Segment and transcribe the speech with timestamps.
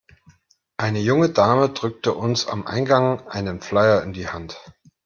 [0.77, 4.59] Eine junge Dame drückte uns am Eingang einen Flyer in die Hand.